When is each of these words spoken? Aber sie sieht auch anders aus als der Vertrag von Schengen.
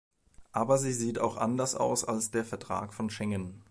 Aber 0.51 0.79
sie 0.79 0.93
sieht 0.93 1.19
auch 1.19 1.37
anders 1.37 1.75
aus 1.75 2.03
als 2.05 2.31
der 2.31 2.43
Vertrag 2.43 2.91
von 2.91 3.11
Schengen. 3.11 3.59